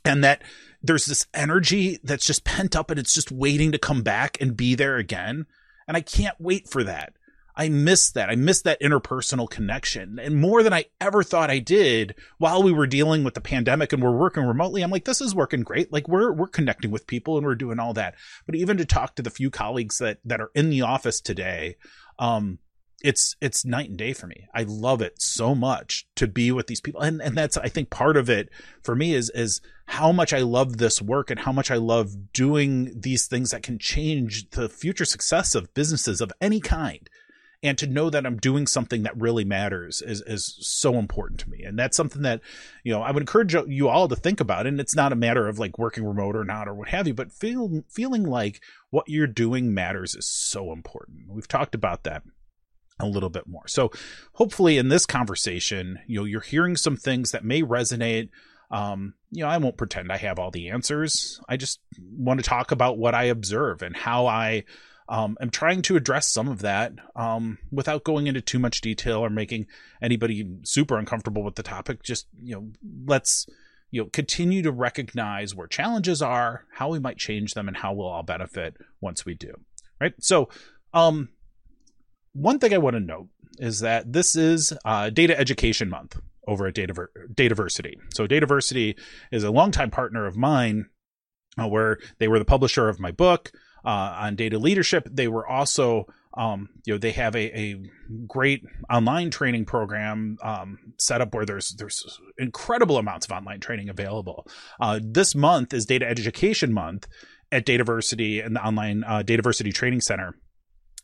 [0.05, 0.43] and that
[0.83, 4.57] there's this energy that's just pent up and it's just waiting to come back and
[4.57, 5.47] be there again.
[5.87, 7.15] And I can't wait for that.
[7.61, 8.31] I miss that.
[8.31, 10.19] I miss that interpersonal connection.
[10.19, 13.93] And more than I ever thought I did while we were dealing with the pandemic
[13.93, 14.81] and we're working remotely.
[14.81, 15.93] I'm like, this is working great.
[15.93, 18.15] Like we're we're connecting with people and we're doing all that.
[18.47, 21.77] But even to talk to the few colleagues that that are in the office today,
[22.19, 22.61] um,
[23.03, 24.49] it's it's night and day for me.
[24.55, 27.03] I love it so much to be with these people.
[27.03, 28.49] And and that's I think part of it
[28.83, 32.33] for me is is how much I love this work and how much I love
[32.33, 37.07] doing these things that can change the future success of businesses of any kind
[37.63, 41.51] and to know that I'm doing something that really matters is is so important to
[41.51, 41.63] me.
[41.63, 42.41] And that's something that,
[42.85, 44.67] you know, I would encourage you all to think about.
[44.67, 47.15] And it's not a matter of like working remote or not or what have you,
[47.15, 51.29] but feel feeling like what you're doing matters is so important.
[51.29, 52.23] We've talked about that
[52.99, 53.67] a little bit more.
[53.67, 53.91] So
[54.35, 58.31] hopefully in this conversation, you know, you're hearing some things that may resonate.
[58.71, 61.41] Um, you know, I won't pretend I have all the answers.
[61.49, 64.65] I just want to talk about what I observe and how I
[65.11, 69.19] um, am trying to address some of that um, without going into too much detail
[69.19, 69.67] or making
[70.01, 72.05] anybody super uncomfortable with the topic.
[72.05, 72.69] Just you know,
[73.07, 73.47] let's
[73.91, 77.93] you know continue to recognize where challenges are, how we might change them, and how
[77.93, 79.53] we'll all benefit once we do.
[80.01, 80.15] Right.
[80.21, 80.49] So,
[80.95, 81.31] um,
[82.33, 86.69] one thing I want to note is that this is uh, Data Education Month over
[86.69, 86.95] at Data
[87.35, 87.95] Dataversity.
[88.15, 88.97] So Dataversity
[89.33, 90.87] is a longtime partner of mine,
[91.61, 93.51] uh, where they were the publisher of my book
[93.85, 95.09] uh, on data leadership.
[95.11, 97.77] They were also, um, you know, they have a, a
[98.27, 103.89] great online training program um, set up where there's there's incredible amounts of online training
[103.89, 104.47] available.
[104.81, 107.07] Uh, this month is Data Education Month
[107.53, 110.35] at Dataversity and the online uh, Dataversity Training Center.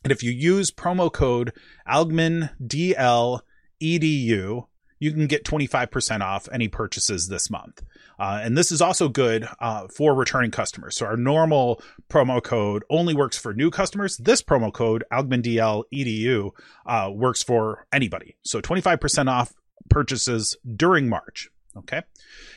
[0.05, 1.53] And if you use promo code
[1.89, 3.41] ALGMINDL
[3.83, 4.67] EDU,
[4.99, 7.83] you can get 25% off any purchases this month.
[8.19, 10.97] Uh, and this is also good uh, for returning customers.
[10.97, 14.17] So our normal promo code only works for new customers.
[14.17, 16.51] This promo code, AlgminDL EDU,
[16.87, 18.37] uh, works for anybody.
[18.43, 19.53] So 25% off
[19.91, 21.51] purchases during March.
[21.77, 22.03] Okay.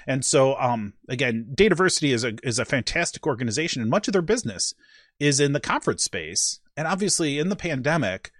[0.07, 4.21] And so, um, again, Dataversity is a, is a fantastic organization and much of their
[4.21, 4.73] business
[5.19, 6.61] is in the conference space.
[6.77, 8.31] And obviously in the pandemic,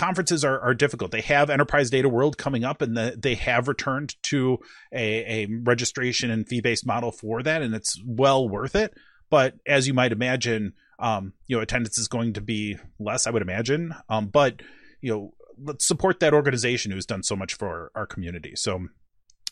[0.00, 1.10] conferences are, are difficult.
[1.10, 4.58] They have Enterprise Data World coming up, and the, they have returned to
[4.92, 8.94] a, a registration and fee based model for that, and it's well worth it.
[9.28, 13.30] But as you might imagine, um, you know, attendance is going to be less, I
[13.30, 13.94] would imagine.
[14.08, 14.62] Um, but
[15.02, 18.56] you know, let's support that organization who's done so much for our community.
[18.56, 18.86] So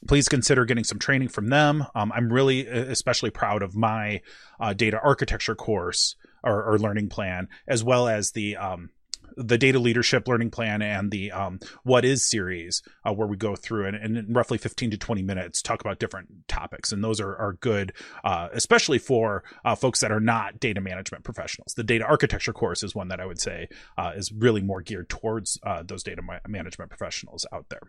[0.06, 1.84] please consider getting some training from them.
[1.94, 4.22] Um, I'm really especially proud of my
[4.58, 8.90] uh, data architecture course or, or, learning plan, as well as the um,
[9.36, 13.54] the data leadership learning plan and the um, what is series uh, where we go
[13.54, 16.92] through and, and, in roughly 15 to 20 minutes talk about different topics.
[16.92, 17.92] And those are, are good
[18.24, 21.74] uh, especially for uh, folks that are not data management professionals.
[21.74, 25.08] The data architecture course is one that i would say uh, is really more geared
[25.08, 27.82] towards uh, those data ma- management professionals out there.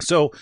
[0.00, 0.32] So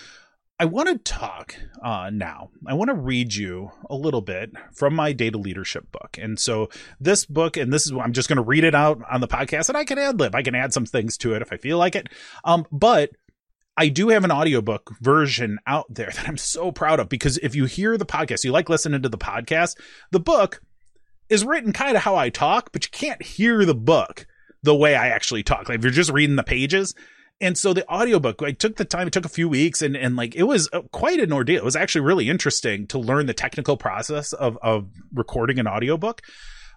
[0.61, 2.49] I want to talk uh, now.
[2.67, 6.17] I want to read you a little bit from my data leadership book.
[6.21, 6.69] And so
[6.99, 9.69] this book, and this is I'm just going to read it out on the podcast,
[9.69, 10.35] and I can ad lib.
[10.35, 12.09] I can add some things to it if I feel like it.
[12.43, 13.11] Um, but
[13.77, 17.55] I do have an audiobook version out there that I'm so proud of because if
[17.55, 19.77] you hear the podcast, you like listening to the podcast,
[20.11, 20.61] the book
[21.29, 24.27] is written kind of how I talk, but you can't hear the book
[24.61, 25.69] the way I actually talk.
[25.69, 26.93] Like if you're just reading the pages,
[27.41, 30.15] and so the audiobook i took the time it took a few weeks and and
[30.15, 31.57] like it was uh, quite an ordeal.
[31.57, 36.21] It was actually really interesting to learn the technical process of of recording an audiobook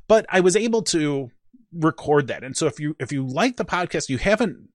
[0.09, 1.31] but i was able to
[1.73, 2.45] record that.
[2.45, 4.69] And so if you if you like the podcast you haven't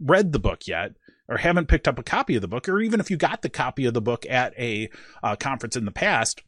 [0.00, 0.92] read the book yet
[1.28, 3.48] or haven't picked up a copy of the book or even if you got the
[3.48, 4.90] copy of the book at a
[5.22, 6.42] uh, conference in the past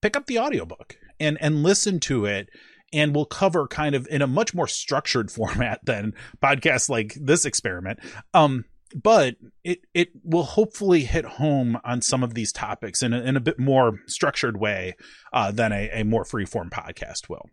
[0.00, 2.48] pick up the audiobook and and listen to it
[2.92, 7.44] and we'll cover kind of in a much more structured format than podcasts like this
[7.44, 7.98] experiment.
[8.34, 13.20] Um, but it it will hopefully hit home on some of these topics in a,
[13.20, 14.96] in a bit more structured way
[15.32, 17.50] uh, than a, a more free form podcast will.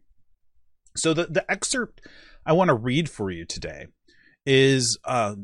[0.96, 2.02] So the the excerpt
[2.46, 3.88] I want to read for you today
[4.46, 5.36] is uh,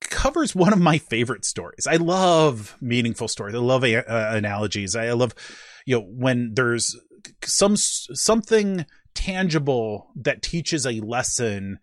[0.00, 1.86] covers one of my favorite stories.
[1.88, 3.54] I love meaningful stories.
[3.54, 4.94] I love uh, analogies.
[4.94, 5.34] I love
[5.86, 6.96] you know when there's
[7.44, 11.78] some something tangible that teaches a lesson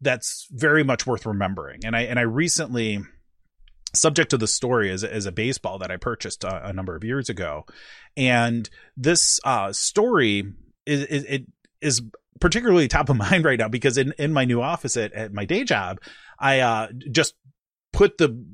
[0.00, 1.80] that's very much worth remembering.
[1.84, 3.00] And I and I recently
[3.94, 7.04] subject to the story is, is a baseball that I purchased a, a number of
[7.04, 7.64] years ago,
[8.16, 10.44] and this uh, story
[10.86, 11.46] is, is it
[11.80, 12.02] is
[12.40, 15.44] particularly top of mind right now because in in my new office at, at my
[15.44, 16.00] day job,
[16.38, 17.34] I uh, just
[17.92, 18.44] put the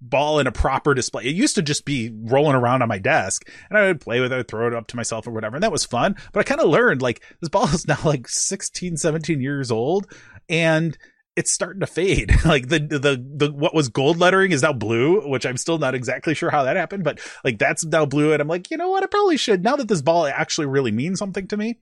[0.00, 1.24] ball in a proper display.
[1.24, 4.32] It used to just be rolling around on my desk and I would play with
[4.32, 5.56] it, throw it up to myself or whatever.
[5.56, 6.16] And that was fun.
[6.32, 10.12] But I kind of learned like this ball is now like 16, 17 years old
[10.48, 10.96] and
[11.36, 12.32] it's starting to fade.
[12.44, 15.94] like the, the, the, what was gold lettering is now blue, which I'm still not
[15.94, 18.32] exactly sure how that happened, but like that's now blue.
[18.32, 19.02] And I'm like, you know what?
[19.02, 21.78] I probably should, now that this ball actually really means something to me,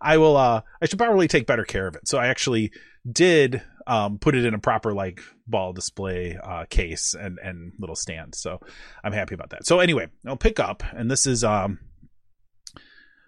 [0.00, 2.08] I will, uh, I should probably take better care of it.
[2.08, 2.72] So I actually
[3.10, 7.96] did um, put it in a proper like ball display uh, case and and little
[7.96, 8.34] stand.
[8.34, 8.60] So
[9.04, 9.66] I'm happy about that.
[9.66, 11.78] So anyway, I'll pick up, and this is um,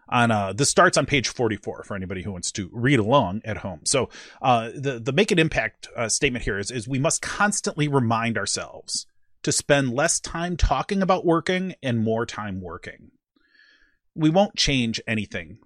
[0.09, 3.59] on uh this starts on page 44 for anybody who wants to read along at
[3.59, 4.09] home so
[4.43, 8.39] uh the the make an impact uh, statement here is is we must constantly remind
[8.39, 9.07] ourselves
[9.43, 13.11] to spend less time talking about working and more time working
[14.15, 15.59] we won't change anything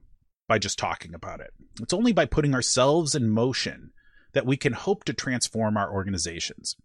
[0.49, 3.93] by just talking about it it's only by putting ourselves in motion
[4.33, 6.77] that we can hope to transform our organizations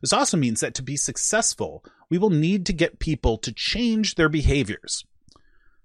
[0.00, 4.14] this also means that to be successful we will need to get people to change
[4.14, 5.04] their behaviors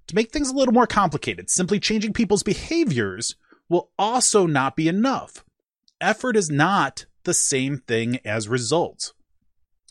[0.10, 3.36] to make things a little more complicated, simply changing people's behaviors
[3.70, 5.46] will also not be enough.
[6.02, 9.14] Effort is not the same thing as results.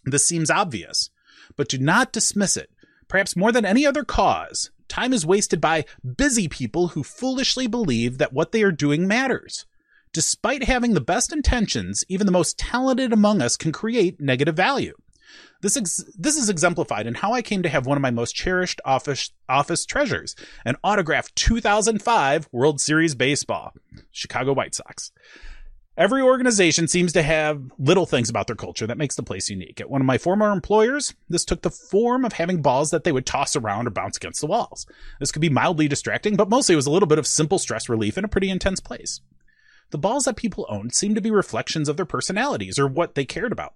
[0.05, 1.11] This seems obvious,
[1.57, 2.69] but do not dismiss it.
[3.07, 5.85] Perhaps more than any other cause, time is wasted by
[6.17, 9.67] busy people who foolishly believe that what they are doing matters.
[10.19, 14.97] Despite having the best intentions, even the most talented among us can create negative value.
[15.63, 18.35] This ex- this is exemplified in how I came to have one of my most
[18.35, 23.75] cherished office office treasures, an autographed 2005 World Series baseball,
[24.11, 25.13] Chicago White Sox.
[25.97, 29.81] Every organization seems to have little things about their culture that makes the place unique.
[29.81, 33.13] At one of my former employers, this took the form of having balls that they
[33.13, 34.85] would toss around or bounce against the walls.
[35.21, 37.89] This could be mildly distracting, but mostly it was a little bit of simple stress
[37.89, 39.21] relief in a pretty intense place.
[39.91, 43.25] The balls that people owned seemed to be reflections of their personalities or what they
[43.25, 43.73] cared about.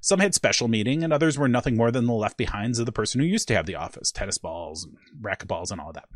[0.00, 2.92] Some had special meaning, and others were nothing more than the left behinds of the
[2.92, 6.08] person who used to have the office tennis balls, and racquetballs, and all that.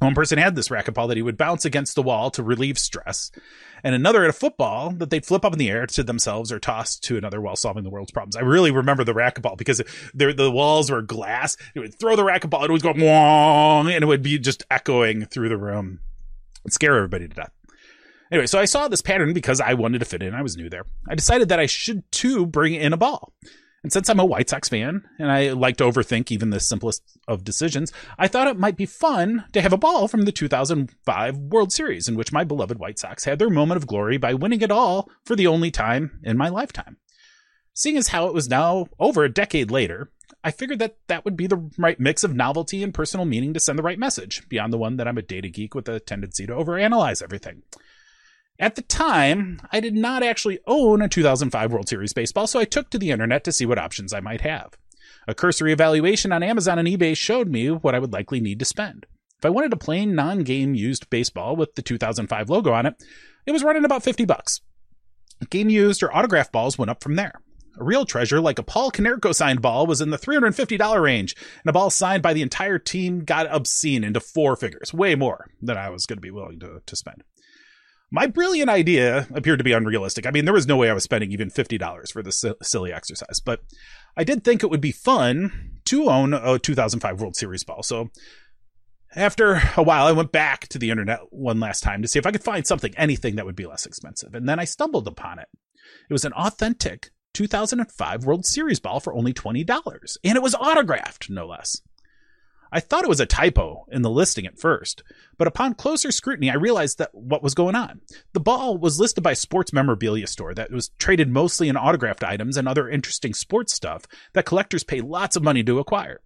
[0.00, 3.30] One person had this racquetball that he would bounce against the wall to relieve stress,
[3.82, 6.58] and another had a football that they'd flip up in the air to themselves or
[6.58, 8.36] toss to another while solving the world's problems.
[8.36, 9.80] I really remember the racquetball because
[10.12, 11.56] the walls were glass.
[11.74, 14.64] It would throw the racquetball, and it would go wong, and it would be just
[14.70, 16.00] echoing through the room.
[16.64, 17.52] It'd scare everybody to death.
[18.34, 20.34] Anyway, so I saw this pattern because I wanted to fit in.
[20.34, 20.86] I was new there.
[21.08, 23.32] I decided that I should too bring in a ball.
[23.84, 27.04] And since I'm a White Sox fan and I like to overthink even the simplest
[27.28, 31.38] of decisions, I thought it might be fun to have a ball from the 2005
[31.38, 34.62] World Series in which my beloved White Sox had their moment of glory by winning
[34.62, 36.96] it all for the only time in my lifetime.
[37.72, 40.10] Seeing as how it was now over a decade later,
[40.42, 43.60] I figured that that would be the right mix of novelty and personal meaning to
[43.60, 46.48] send the right message, beyond the one that I'm a data geek with a tendency
[46.48, 47.62] to overanalyze everything.
[48.58, 52.64] At the time, I did not actually own a 2005 World Series baseball, so I
[52.64, 54.74] took to the internet to see what options I might have.
[55.26, 58.64] A cursory evaluation on Amazon and eBay showed me what I would likely need to
[58.64, 59.06] spend.
[59.38, 62.94] If I wanted a plain non-game used baseball with the 2005 logo on it,
[63.44, 64.60] it was running about 50 bucks.
[65.50, 67.40] Game used or autograph balls went up from there.
[67.78, 71.70] A real treasure like a Paul Konerko signed ball was in the $350 range, and
[71.70, 75.76] a ball signed by the entire team got obscene into four figures, way more than
[75.76, 77.24] I was going to be willing to, to spend.
[78.14, 80.24] My brilliant idea appeared to be unrealistic.
[80.24, 83.40] I mean, there was no way I was spending even $50 for this silly exercise,
[83.40, 83.62] but
[84.16, 87.82] I did think it would be fun to own a 2005 World Series ball.
[87.82, 88.10] So
[89.16, 92.24] after a while, I went back to the internet one last time to see if
[92.24, 94.32] I could find something, anything that would be less expensive.
[94.32, 95.48] And then I stumbled upon it.
[96.08, 101.30] It was an authentic 2005 World Series ball for only $20, and it was autographed,
[101.30, 101.80] no less.
[102.74, 105.04] I thought it was a typo in the listing at first,
[105.38, 108.00] but upon closer scrutiny, I realized that what was going on.
[108.32, 112.24] The ball was listed by a Sports Memorabilia Store that was traded mostly in autographed
[112.24, 116.20] items and other interesting sports stuff that collectors pay lots of money to acquire.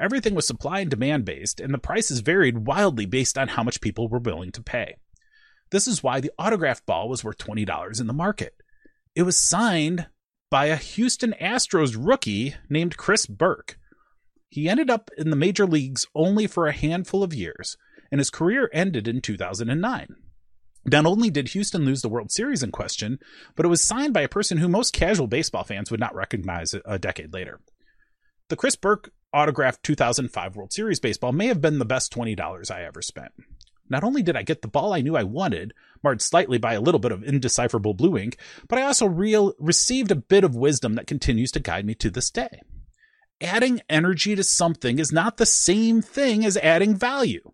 [0.00, 3.82] Everything was supply and demand based, and the prices varied wildly based on how much
[3.82, 4.96] people were willing to pay.
[5.72, 8.54] This is why the autographed ball was worth $20 in the market.
[9.14, 10.06] It was signed
[10.50, 13.76] by a Houston Astros rookie named Chris Burke.
[14.52, 17.78] He ended up in the major leagues only for a handful of years,
[18.10, 20.14] and his career ended in 2009.
[20.84, 23.18] Not only did Houston lose the World Series in question,
[23.56, 26.74] but it was signed by a person who most casual baseball fans would not recognize
[26.84, 27.60] a decade later.
[28.50, 32.84] The Chris Burke autographed 2005 World Series baseball may have been the best $20 I
[32.84, 33.32] ever spent.
[33.88, 35.72] Not only did I get the ball I knew I wanted,
[36.04, 38.36] marred slightly by a little bit of indecipherable blue ink,
[38.68, 42.10] but I also real, received a bit of wisdom that continues to guide me to
[42.10, 42.60] this day
[43.42, 47.52] adding energy to something is not the same thing as adding value.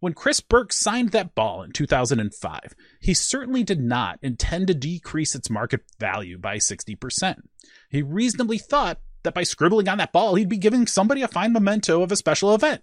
[0.00, 5.34] When Chris Burke signed that ball in 2005, he certainly did not intend to decrease
[5.34, 7.36] its market value by 60%.
[7.88, 11.52] He reasonably thought that by scribbling on that ball, he'd be giving somebody a fine
[11.52, 12.82] memento of a special event.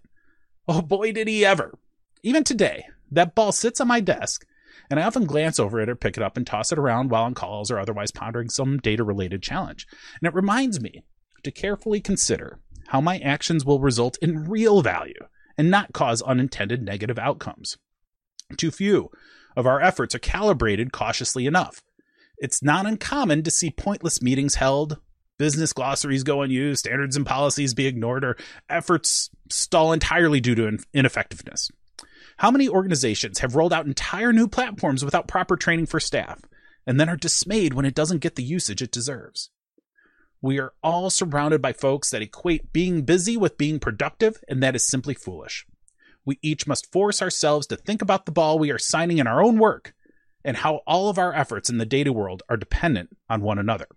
[0.67, 1.77] Oh boy, did he ever.
[2.23, 4.45] Even today, that ball sits on my desk,
[4.89, 7.23] and I often glance over it or pick it up and toss it around while
[7.23, 9.87] on calls or otherwise pondering some data related challenge.
[10.21, 11.03] And it reminds me
[11.43, 15.13] to carefully consider how my actions will result in real value
[15.57, 17.77] and not cause unintended negative outcomes.
[18.57, 19.11] Too few
[19.55, 21.83] of our efforts are calibrated cautiously enough.
[22.37, 24.99] It's not uncommon to see pointless meetings held,
[25.37, 28.37] business glossaries go unused, standards and policies be ignored, or
[28.69, 31.69] efforts stall entirely due to ineffectiveness.
[32.37, 36.41] How many organizations have rolled out entire new platforms without proper training for staff
[36.87, 39.49] and then are dismayed when it doesn't get the usage it deserves?
[40.41, 44.75] We are all surrounded by folks that equate being busy with being productive, and that
[44.75, 45.65] is simply foolish.
[46.25, 49.43] We each must force ourselves to think about the ball we are signing in our
[49.43, 49.93] own work
[50.45, 53.87] and how all of our efforts in the data world are dependent on one another.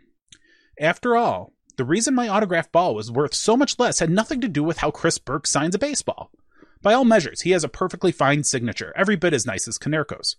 [0.80, 4.48] After all, the reason my autographed ball was worth so much less had nothing to
[4.48, 6.30] do with how Chris Burke signs a baseball.
[6.82, 10.36] By all measures, he has a perfectly fine signature, every bit as nice as Konerko's.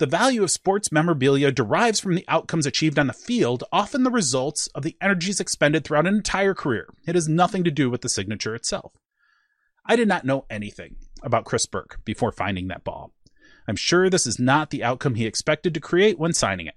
[0.00, 4.10] The value of sports memorabilia derives from the outcomes achieved on the field, often the
[4.10, 6.88] results of the energies expended throughout an entire career.
[7.06, 8.94] It has nothing to do with the signature itself.
[9.84, 13.12] I did not know anything about Chris Burke before finding that ball.
[13.68, 16.76] I'm sure this is not the outcome he expected to create when signing it.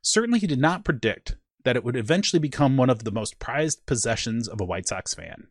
[0.00, 1.34] Certainly, he did not predict
[1.64, 5.12] that it would eventually become one of the most prized possessions of a White Sox
[5.12, 5.48] fan.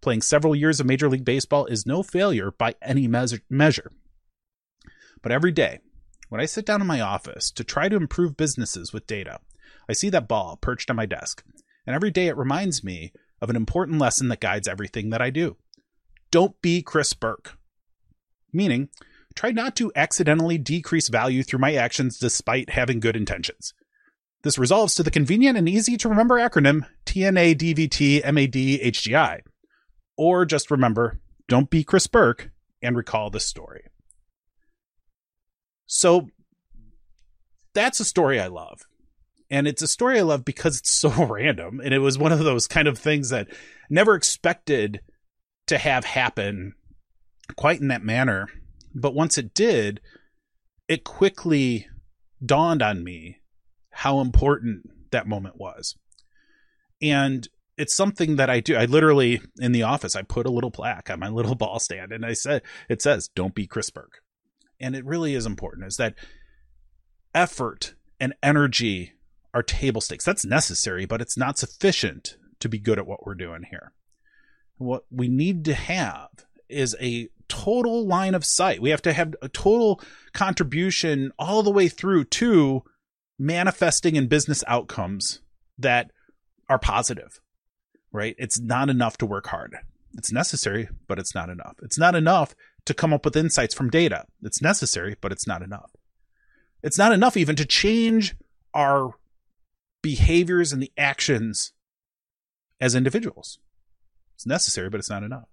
[0.00, 3.92] Playing several years of Major League Baseball is no failure by any measure.
[5.22, 5.78] But every day,
[6.32, 9.40] when I sit down in my office to try to improve businesses with data,
[9.86, 11.44] I see that ball perched on my desk.
[11.86, 13.12] And every day it reminds me
[13.42, 15.58] of an important lesson that guides everything that I do.
[16.30, 17.58] Don't be Chris Burke.
[18.50, 18.88] Meaning,
[19.34, 23.74] try not to accidentally decrease value through my actions despite having good intentions.
[24.42, 29.40] This resolves to the convenient and easy to remember acronym TNADVTMADHGI.
[30.16, 33.82] Or just remember, don't be Chris Burke and recall this story.
[35.86, 36.28] So
[37.74, 38.82] that's a story I love.
[39.50, 41.80] And it's a story I love because it's so random.
[41.80, 43.48] And it was one of those kind of things that
[43.90, 45.00] never expected
[45.66, 46.74] to have happen
[47.56, 48.48] quite in that manner.
[48.94, 50.00] But once it did,
[50.88, 51.86] it quickly
[52.44, 53.38] dawned on me
[53.90, 55.96] how important that moment was.
[57.00, 58.76] And it's something that I do.
[58.76, 62.12] I literally in the office I put a little plaque on my little ball stand
[62.12, 63.90] and I said it says don't be Chris
[64.82, 66.14] and it really is important, is that
[67.34, 69.12] effort and energy
[69.54, 70.24] are table stakes.
[70.24, 73.92] That's necessary, but it's not sufficient to be good at what we're doing here.
[74.76, 76.28] What we need to have
[76.68, 78.80] is a total line of sight.
[78.80, 80.00] We have to have a total
[80.32, 82.82] contribution all the way through to
[83.38, 85.40] manifesting in business outcomes
[85.78, 86.10] that
[86.68, 87.40] are positive,
[88.10, 88.34] right?
[88.38, 89.76] It's not enough to work hard.
[90.14, 91.76] It's necessary, but it's not enough.
[91.82, 92.54] It's not enough
[92.84, 94.26] to come up with insights from data.
[94.42, 95.90] It's necessary, but it's not enough.
[96.82, 98.34] It's not enough even to change
[98.74, 99.14] our
[100.02, 101.72] behaviors and the actions
[102.80, 103.58] as individuals.
[104.34, 105.48] It's necessary, but it's not enough.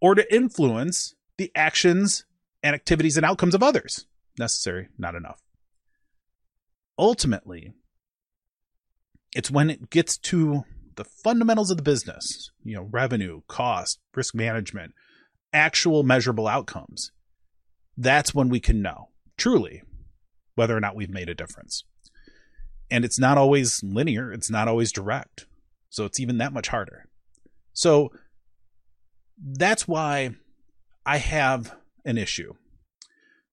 [0.00, 2.24] Or to influence the actions
[2.62, 4.06] and activities and outcomes of others.
[4.38, 5.40] Necessary, not enough.
[6.98, 7.72] Ultimately,
[9.34, 10.64] it's when it gets to
[10.96, 14.94] the fundamentals of the business, you know, revenue, cost, risk management,
[15.52, 17.12] actual measurable outcomes,
[17.96, 19.82] that's when we can know truly
[20.54, 21.84] whether or not we've made a difference.
[22.90, 25.46] And it's not always linear, it's not always direct.
[25.90, 27.06] So it's even that much harder.
[27.72, 28.10] So
[29.40, 30.30] that's why
[31.06, 31.74] I have
[32.04, 32.54] an issue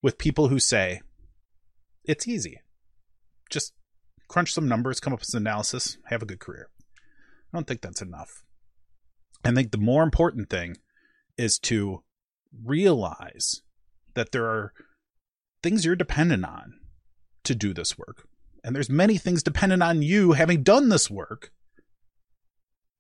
[0.02, 1.02] with people who say
[2.04, 2.62] it's easy.
[3.50, 3.74] Just
[4.28, 6.70] crunch some numbers, come up with an analysis, have a good career.
[7.54, 8.44] I don't think that's enough.
[9.44, 10.78] I think the more important thing
[11.38, 12.04] is to
[12.64, 13.62] realize
[14.14, 14.74] that there are
[15.62, 16.80] things you're dependent on
[17.44, 18.28] to do this work.
[18.64, 21.52] And there's many things dependent on you having done this work.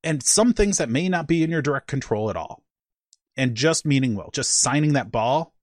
[0.03, 2.63] And some things that may not be in your direct control at all.
[3.36, 5.53] And just meaning well, just signing that ball,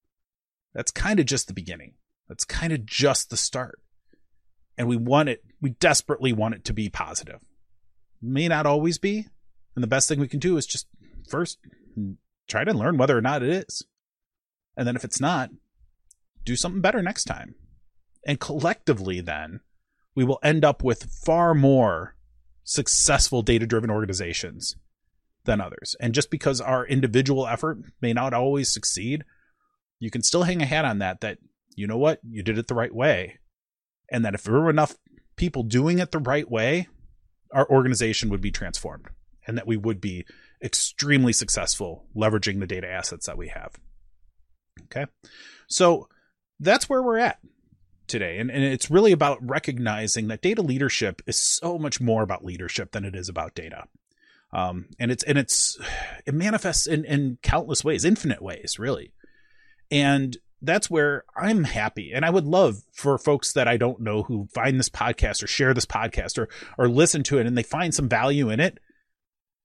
[0.75, 1.95] that's kind of just the beginning.
[2.29, 3.81] That's kind of just the start.
[4.77, 7.41] And we want it, we desperately want it to be positive.
[8.21, 9.27] May not always be.
[9.75, 10.87] And the best thing we can do is just
[11.29, 11.59] first
[12.53, 13.85] try to learn whether or not it is.
[14.77, 15.51] And then if it's not,
[16.45, 17.55] do something better next time.
[18.27, 19.61] And collectively, then,
[20.15, 22.15] we will end up with far more
[22.63, 24.77] successful data driven organizations
[25.45, 25.97] than others.
[25.99, 29.25] And just because our individual effort may not always succeed,
[29.99, 31.39] you can still hang a hat on that, that,
[31.75, 33.39] you know what, you did it the right way.
[34.11, 34.95] And that if there were enough
[35.37, 36.87] people doing it the right way,
[37.53, 39.07] our organization would be transformed
[39.47, 40.25] and that we would be
[40.63, 43.73] extremely successful leveraging the data assets that we have.
[44.85, 45.07] Okay.
[45.69, 46.09] So
[46.61, 47.39] that's where we're at
[48.07, 48.39] today.
[48.39, 52.93] And, and it's really about recognizing that data leadership is so much more about leadership
[52.93, 53.85] than it is about data.
[54.53, 55.79] Um, and it's, and it's,
[56.27, 59.13] it manifests in, in countless ways, infinite ways, really.
[59.91, 62.13] And that's where I'm happy.
[62.15, 65.49] And I would love for folks that I don't know who find this podcast or
[65.49, 66.49] share this podcast or,
[66.79, 68.79] or listen to it and they find some value in it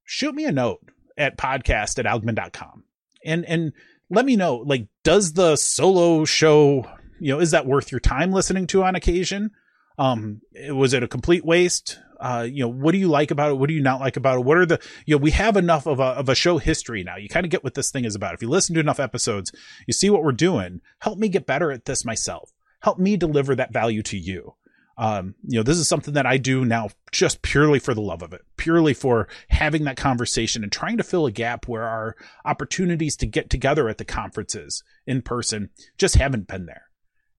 [0.08, 0.80] shoot me a note
[1.18, 2.84] at podcast at algmin.com
[3.26, 3.74] and and
[4.10, 6.90] let me know like does the solo show
[7.20, 9.52] you know is that worth your time listening to on occasion?
[10.00, 12.00] Um was it a complete waste?
[12.20, 13.56] Uh you know what do you like about it?
[13.56, 14.46] What do you not like about it?
[14.46, 17.18] What are the you know we have enough of a of a show history now.
[17.18, 18.34] You kind of get what this thing is about.
[18.34, 19.52] If you listen to enough episodes
[19.86, 20.82] you see what we're doing.
[21.00, 22.54] Help me get better at this myself.
[22.82, 24.56] Help me deliver that value to you
[24.98, 28.24] um, you know, this is something that I do now just purely for the love
[28.24, 32.16] of it, purely for having that conversation and trying to fill a gap where our
[32.46, 36.84] opportunities to get together at the conferences in person just haven't been there.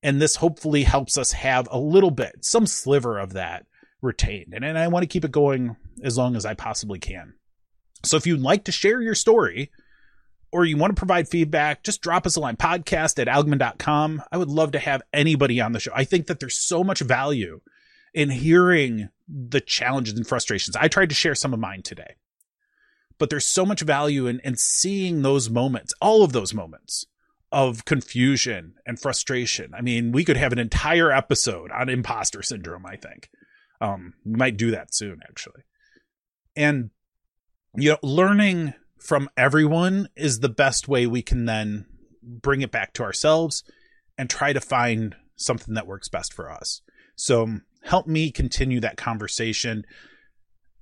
[0.02, 3.66] And this hopefully helps us have a little bit, some sliver of that
[4.00, 4.54] retained.
[4.54, 7.34] And, and I want to keep it going as long as I possibly can.
[8.04, 9.72] So if you'd like to share your story,
[10.52, 14.22] or you want to provide feedback, just drop us a line podcast at algmin.com.
[14.32, 15.92] I would love to have anybody on the show.
[15.94, 17.60] I think that there's so much value
[18.14, 20.76] in hearing the challenges and frustrations.
[20.76, 22.16] I tried to share some of mine today,
[23.18, 27.06] but there's so much value in, in seeing those moments, all of those moments
[27.50, 29.72] of confusion and frustration.
[29.74, 33.30] I mean, we could have an entire episode on imposter syndrome, I think.
[33.80, 35.62] Um, we might do that soon, actually.
[36.56, 36.90] And,
[37.76, 41.86] you know, learning from everyone is the best way we can then
[42.22, 43.64] bring it back to ourselves
[44.16, 46.82] and try to find something that works best for us.
[47.16, 49.84] So help me continue that conversation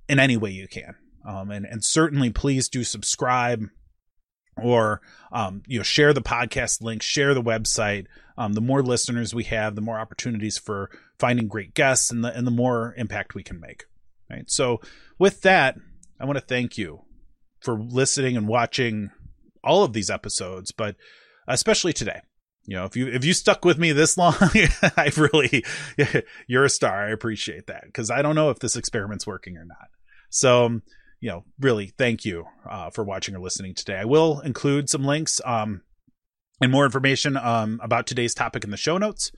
[0.09, 0.95] in any way you can.
[1.25, 3.63] Um, and, and certainly please do subscribe
[4.61, 5.01] or
[5.31, 8.05] um, you know share the podcast link share the website
[8.37, 10.89] um, the more listeners we have the more opportunities for
[11.19, 13.85] finding great guests and the and the more impact we can make
[14.29, 14.79] right so
[15.19, 15.77] with that
[16.19, 17.01] i want to thank you
[17.61, 19.09] for listening and watching
[19.63, 20.95] all of these episodes, but
[21.47, 22.21] especially today.
[22.65, 24.35] You know, if you if you stuck with me this long,
[24.81, 25.63] I really
[26.47, 27.07] you're a star.
[27.07, 29.87] I appreciate that because I don't know if this experiment's working or not.
[30.29, 30.83] So, um,
[31.21, 33.97] you know, really, thank you uh, for watching or listening today.
[33.97, 35.81] I will include some links um,
[36.61, 39.31] and more information um, about today's topic in the show notes.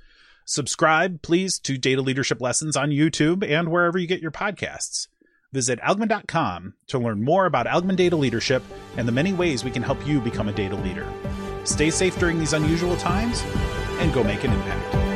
[0.45, 5.07] Subscribe, please, to Data Leadership Lessons on YouTube and wherever you get your podcasts.
[5.51, 8.61] Visit Algmin.com to learn more about Algmin data leadership
[8.97, 11.11] and the many ways we can help you become a data leader.
[11.63, 13.43] Stay safe during these unusual times
[13.99, 15.08] and go make an impact.